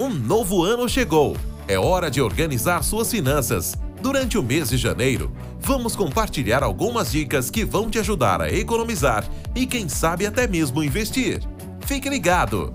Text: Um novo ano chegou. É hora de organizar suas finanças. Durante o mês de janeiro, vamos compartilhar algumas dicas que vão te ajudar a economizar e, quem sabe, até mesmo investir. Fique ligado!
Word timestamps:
Um 0.00 0.08
novo 0.08 0.64
ano 0.64 0.88
chegou. 0.88 1.36
É 1.68 1.78
hora 1.78 2.10
de 2.10 2.22
organizar 2.22 2.82
suas 2.82 3.10
finanças. 3.10 3.76
Durante 4.00 4.38
o 4.38 4.42
mês 4.42 4.70
de 4.70 4.78
janeiro, 4.78 5.30
vamos 5.58 5.94
compartilhar 5.94 6.62
algumas 6.62 7.12
dicas 7.12 7.50
que 7.50 7.66
vão 7.66 7.90
te 7.90 7.98
ajudar 7.98 8.40
a 8.40 8.50
economizar 8.50 9.28
e, 9.54 9.66
quem 9.66 9.90
sabe, 9.90 10.24
até 10.24 10.46
mesmo 10.46 10.82
investir. 10.82 11.42
Fique 11.80 12.08
ligado! 12.08 12.72